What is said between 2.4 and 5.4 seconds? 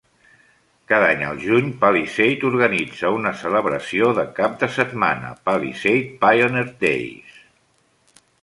organitza una celebració de cap de setmana,